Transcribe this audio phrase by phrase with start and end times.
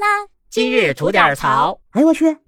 [0.00, 0.06] 啦！
[0.48, 1.78] 今日吐点槽。
[1.90, 2.38] 哎呦我去！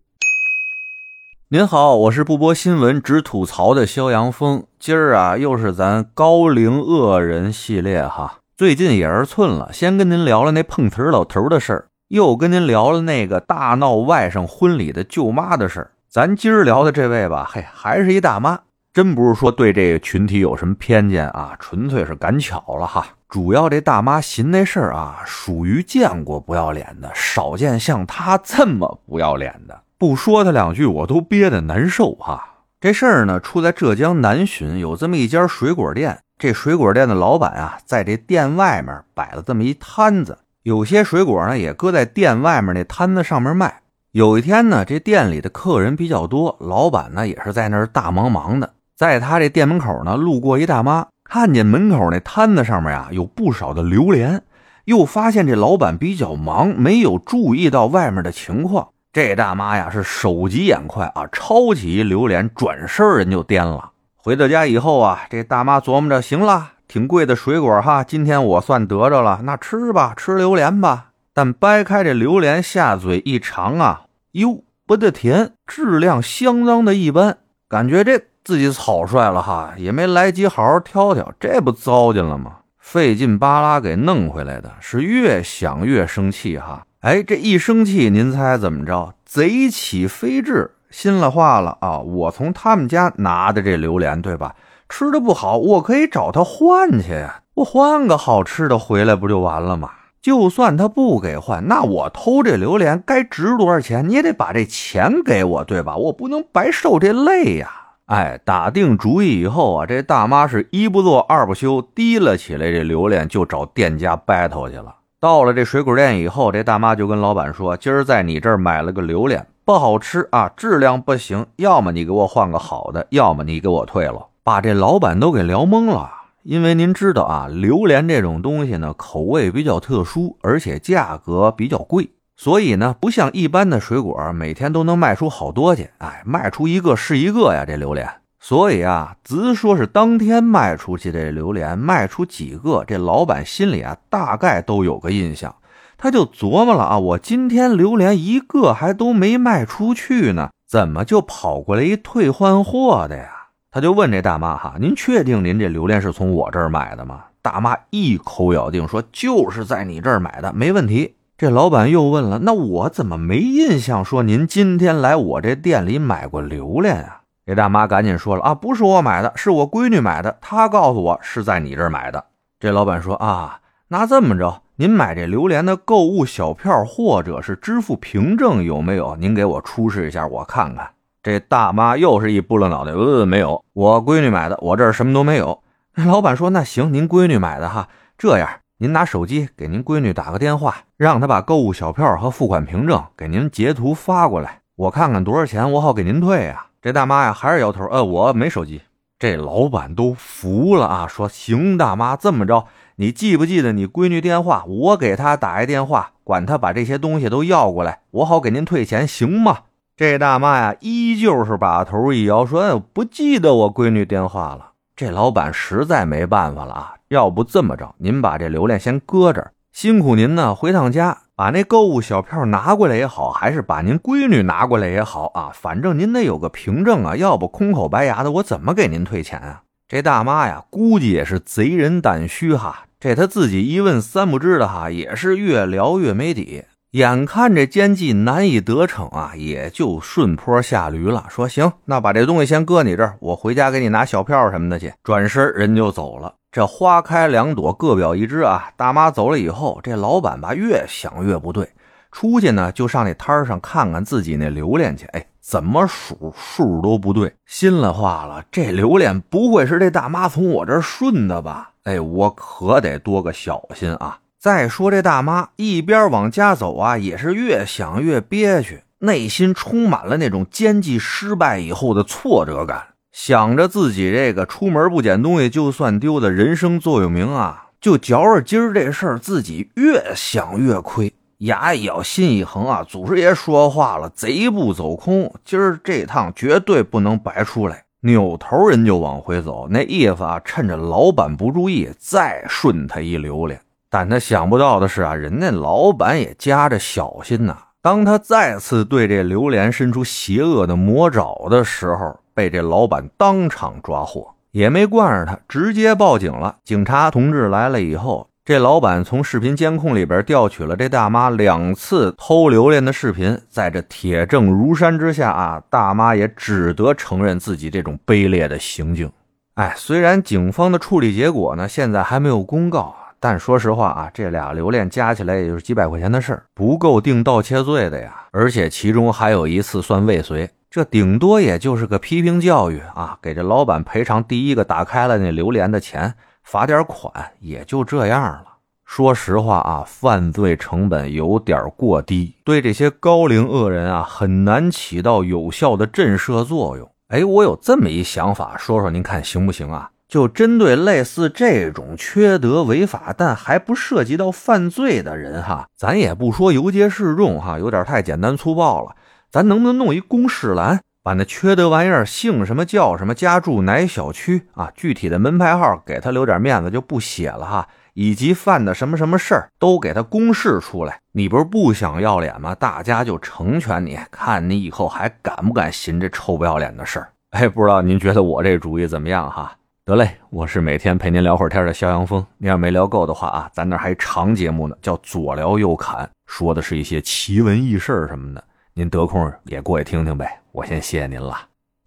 [1.50, 4.64] 您好，我是不播新闻只吐槽的肖阳峰。
[4.80, 8.38] 今儿啊，又是咱高龄恶人系列哈。
[8.56, 15.90] 最近也是寸了，先跟您聊了那碰瓷老头的事儿，又跟您聊了那个大闹外甥婚礼的舅妈的事儿。
[16.08, 18.60] 咱今儿聊的这位吧，嘿，还是一大妈。
[18.92, 23.06] 真不是说对这个群体有什么偏见啊，纯粹是赶巧了哈。
[23.26, 29.80] 主要这大妈寻那事儿啊，属于见过不要脸的，少见像她这么不要脸的。
[29.96, 32.64] 不说他两句，我都憋得难受哈。
[32.82, 36.18] 这事儿呢，出在浙江南浔，有这么一家水果店。
[36.36, 43.80] 这水果店的老板啊，在这店外面摆了这么一摊子，有些水果呢，也搁在店外面那摊子上面卖。
[44.10, 48.74] 有一天呢，这店里的客人比较多，老板呢也是在那儿大忙忙的。
[49.02, 54.44] 在他这店门口呢，路过一大妈，看见门口那摊子上面呀有不少的榴莲，
[54.84, 58.90] 又发现这老板比较忙，没有注意到外面的情况。
[59.12, 63.90] 这大妈呀是手疾眼快啊，抄起一榴莲，转身人就颠了。
[64.14, 71.08] 回到家以后啊，这大妈琢磨着，行了，挺贵的水果哈，今天我算得着了，那吃吧，吃榴莲吧。
[71.34, 78.26] 但掰开这榴莲下嘴一尝啊，哟，不得甜，质量相当的一般，感觉这。
[78.44, 82.58] 自己草率了哈，也没来及好好挑挑，这不糟践了吗？
[82.78, 86.84] 费劲巴拉给弄回来的，是越想越生气哈。
[87.00, 89.14] 哎，这一生气，您猜怎么着？
[89.24, 91.98] 贼起飞智，心了话了啊！
[91.98, 94.54] 我从他们家拿的这榴莲，对吧？
[94.88, 97.40] 吃的不好，我可以找他换去呀。
[97.54, 99.90] 我换个好吃的回来不就完了吗？
[100.20, 104.08] 就算他不给换，那我偷这榴莲该值多少钱？
[104.08, 105.96] 你也得把这钱给我，对吧？
[105.96, 107.70] 我不能白受这累呀。
[108.06, 114.96] 哎，打定主意以后啊，这大妈是一不做二不休，提了起来这榴莲就找店家 battle 去了。
[115.20, 126.10] 到了这水果店以后，这大妈就跟老板说：“今儿在你这儿买了个榴莲，不好吃啊，质量不行，要么你给我换个好的，要么你给我退了。”把这老板都给聊懵了，
[126.42, 132.10] 因为您知道啊，榴莲这种东西呢，口味比较特殊，而且价格比较贵。
[132.42, 135.90] 所以呢，不像一般的水果，每天都能卖出好多去。
[135.98, 138.14] 哎，卖出一个是一个呀，这榴莲。
[138.40, 145.54] 所以啊，直说是当天卖出去这榴莲，卖出几个，这老板心里啊，大概都有个印象。
[145.96, 153.30] 他就琢磨了啊，我今天榴莲一个还都没卖出去呢，怎么就跑过来一退换货的呀？
[153.70, 157.20] 他就问这大妈哈，您确定您这榴莲是从我这儿买的吗？
[157.40, 161.14] 大妈一口咬定说，就是在你这儿买的，没问题。
[161.42, 170.38] 这老板又问了：“那我怎么没印象说您今天来我这店里买过榴莲啊？”这大妈赶紧说了：“啊，不是我买的，是我闺女买的。
[170.40, 172.26] 她告诉我是在你这儿买的。”
[172.60, 173.58] 这老板说：“啊，
[173.88, 179.16] 那这么着，您买这榴莲的购物小票或者是支付凭证有没有？
[179.16, 180.90] 您给我出示一下，我看看。”
[181.24, 185.60] 这大妈又是一拨了脑袋：“呃，没有，我闺女买的，我这儿什么都没有。”
[186.06, 188.48] 老板说：“那行，您闺女买的哈，这样。”
[188.82, 196.66] 您拿手机给您闺女打个电话，让她把购物小票和付款凭证给您截图发过来，我看看多少钱，我好给您退呀。
[196.82, 198.82] 这大妈呀还是摇头，呃，我没手机。
[199.20, 202.66] 这老板都服了啊，说行，大妈这么着，
[202.96, 204.64] 你记不记得你闺女电话？
[204.66, 209.58] 我给她打一电话，管她把这些东西都要过来，我好给您退钱，行吗？
[209.96, 214.70] 这大妈呀依旧是把头一摇，说不记得我闺女电话了。
[214.96, 216.94] 这老板实在没办法了啊！
[217.12, 229.60] 要不这么着，您把这榴莲先搁这儿，辛苦您呢，回趟家把那购物小票拿过来也好，还是把您闺女拿过来也好啊，反正您得有个凭证啊，要不空口白牙的，我怎么给您退钱啊？
[229.86, 236.64] 这大妈呀，估计也是贼人胆虚哈，这她自己一问三不知的哈，也是越聊越没底。
[236.92, 241.26] 眼看这奸计难以得逞啊，也就顺坡下驴了。
[241.28, 244.94] 说行，那把这东西先搁你这儿，我回家给你拿小票什么的去。
[245.02, 246.36] 转身人就走了。
[246.52, 248.72] 这花开两朵，各表一枝啊。
[248.76, 251.70] 大妈走了以后，这老板吧越想越不对，
[252.10, 255.06] 出去呢就上那摊上看看自己那榴莲去。
[255.06, 261.70] 哎，怎么数数都不对，心了话了，这榴莲不会是这大妈从我这顺的吧？
[261.84, 264.18] 哎，我可得多个小心啊。
[264.38, 272.88] 再说这大妈一边往家走啊，也是越想越憋屈，内心充满了那种奸计失败以后的挫折感。
[273.12, 282.82] 想着自己这个出门不捡东西就算丢的人生座右铭啊，就觉着今儿这事儿自己越想越亏，牙一咬，心一横啊。
[282.88, 287.84] 祖师爷说话了，贼不走空，今儿这趟绝对不能白出来。
[288.00, 293.60] 扭头人就往回走，那意思啊，趁着老板不注意，再顺他一榴莲。
[293.90, 297.58] 但他想不到的是啊，人家老板也夹着小心呐。
[297.82, 306.56] 当他再次对这榴莲伸出邪恶的魔爪的时候，被这老板当场抓获，也没惯着他，直接报警了。
[306.64, 319.10] 警察同志来了以后，这老板从视频监控里边调取了这大妈两次偷榴莲的视频，在这铁证如山之下啊，大妈也只得承认自己这种卑劣的行径。
[319.54, 322.96] 哎，虽然警方的处理结果呢，现在还没有公告。
[323.20, 328.24] 但说实话啊，这俩榴莲加起来也就是几百块钱的事儿，不够定盗窃罪的呀。
[328.32, 338.44] 而且其中还有一次算未遂，这顶多也就是个批评教育啊，给这老板赔偿第一个打开了那榴莲的钱，罚点款，也就这样了。
[338.86, 346.90] 说实话啊，犯罪成本有点过低，对这些高龄恶人啊，很难起到有效的震慑作用。
[347.08, 349.90] 哎，我有这么一想法，说说您看行不行啊？
[350.08, 358.96] 就针对类似这种缺德违法但还不涉及到犯罪的人哈，咱也不说游街示众哈，有点太简单粗暴了。
[359.32, 371.00] 咱能不能弄一公示栏，把那缺德玩意儿姓什么叫什么，家住哪小区啊，具体的门牌号给他留点面子就不写了哈，以及犯的什么什么事儿都给他公示出来。
[371.12, 372.54] 你不是不想要脸吗？
[372.54, 377.08] 大家就成全你，看你以后还敢不敢寻这臭不要脸的事儿。
[377.30, 379.56] 哎，不知道您觉得我这主意怎么样哈？
[379.86, 382.22] 得嘞，我是每天陪您聊会儿天的肖阳峰。
[382.36, 388.44] 您要没聊够的话啊，咱那还长节目呢，叫左聊右侃，说的是一些奇闻异事什么的。
[388.74, 390.40] 您得空也过去听听呗。
[390.50, 391.36] 我先谢谢您了，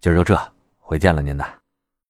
[0.00, 0.38] 今儿就这，
[0.78, 1.65] 回见了您呐。